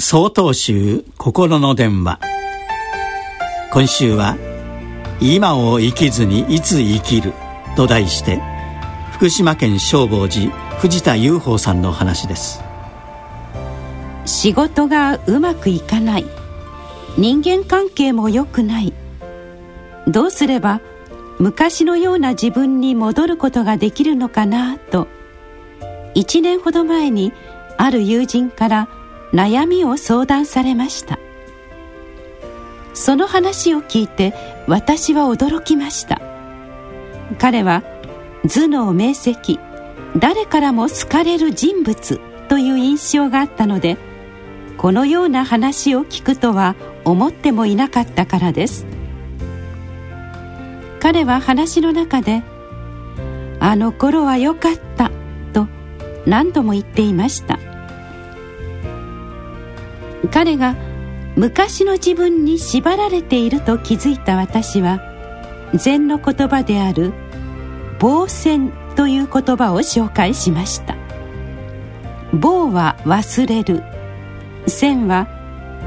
[0.00, 2.20] 総統集心の電話。
[3.72, 4.36] 今週は
[5.20, 7.32] 「今を生きずにいつ生きる」
[7.74, 8.40] と題して
[9.10, 12.62] 福島県消防寺藤田雄宝さんの話です。
[14.24, 16.26] 仕事がうまくいかない。
[17.16, 18.92] 人間関係も良くない。
[20.06, 20.80] どうすれば
[21.40, 25.08] 昔のような自分に戻ることができるのかなと。
[26.14, 27.32] 1年ほど前に
[27.76, 28.88] ある友人から
[29.32, 31.18] 悩みを相談されました。
[32.94, 34.34] その話を聞いて
[34.66, 36.20] 私は驚きました。
[37.38, 37.82] 彼は
[38.42, 39.58] 頭脳明晰
[40.16, 43.98] 誰からも好かれる人物という印象があったので
[44.78, 46.74] このような話を聞くとは
[47.04, 48.86] 思ってもいなかったからです。
[51.00, 52.42] 彼は話の中で
[53.60, 55.10] 「あの頃は良かった」
[55.52, 55.68] と
[56.26, 57.58] 何度も言っていました。
[60.30, 60.74] 彼が
[61.36, 65.00] 昔の自分に縛られていると気づいた私は
[65.74, 67.12] 禅の言葉である
[68.00, 70.96] 「棒線」という言葉を紹介しました。
[72.32, 73.82] 棒は忘れる。
[74.66, 75.28] 線は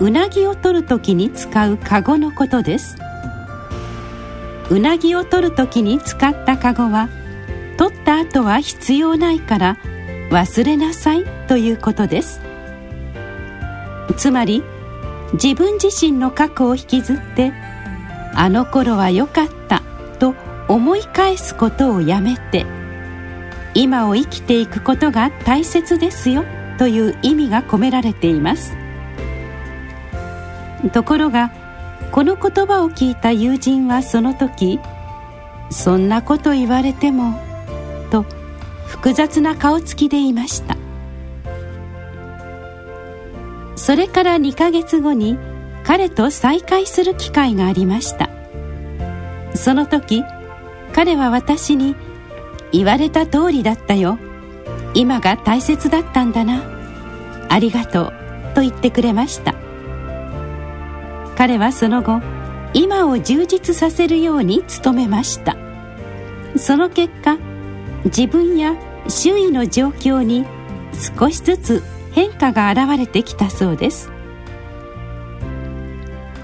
[0.00, 2.96] うなぎを取る時に使うカゴのことです。
[4.70, 7.08] うなぎを取る時に使ったカゴは
[7.76, 9.76] 取った後は必要ないから
[10.30, 12.49] 忘れなさいということです。
[14.12, 14.62] つまり
[15.34, 17.52] 自分自身の過去を引きずって
[18.34, 19.82] あの頃は良かった
[20.18, 20.34] と
[20.68, 22.66] 思い返すことをやめて
[23.74, 26.44] 今を生きていくことが大切ですよ
[26.78, 28.74] という意味が込められています。
[30.92, 31.52] ところが
[32.10, 34.80] この言葉を聞いた友人はその時
[35.70, 37.38] 「そんなこと言われても」
[38.10, 38.24] と
[38.86, 40.79] 複雑な顔つきでいました。
[43.90, 45.36] それから2ヶ月後に
[45.82, 48.30] 彼と再会する機会がありました。
[49.56, 50.22] その時
[50.92, 51.96] 彼は私に
[52.70, 54.16] 「言われた通りだったよ。
[54.94, 56.62] 今が大切だったんだな。
[57.48, 58.12] ありがとう」
[58.54, 59.56] と言ってくれました。
[61.34, 62.20] 彼はその後
[62.74, 65.56] 今を充実させるように努めました。
[66.54, 67.38] その結果
[68.04, 68.76] 自分や
[69.08, 70.44] 周囲の状況に
[71.18, 71.82] 少しずつ
[72.12, 74.10] 変化が現れてきたそうです。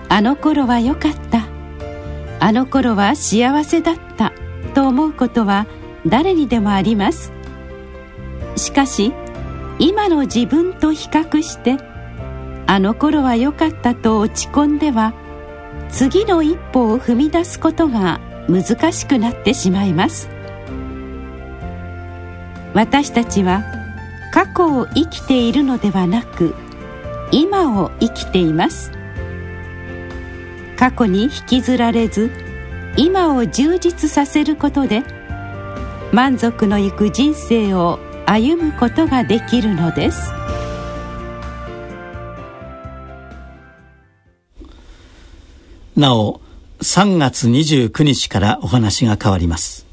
[0.08, 1.46] あの頃は良かった。
[2.38, 4.32] あの頃は幸せだった。
[4.74, 5.66] と思うことは
[6.06, 7.32] 誰にでもあります。
[8.56, 9.14] しかし
[9.78, 11.78] 今の自分と比較して
[12.66, 15.14] あの頃は良かったと落ち込んでは
[15.88, 20.28] 次の一歩を踏み出すことが難しくなってしまいます。
[22.74, 23.62] 私たちは
[24.36, 26.54] 過去を生きているのではなく
[27.32, 28.92] 今を生きています。
[30.76, 32.30] 過去に引きずられず
[32.98, 35.04] 今を充実させることで
[36.12, 40.30] 満足のいく人生を歩むことができるのです。
[45.96, 46.42] なお
[46.82, 49.85] 3月29日からお話が変わります。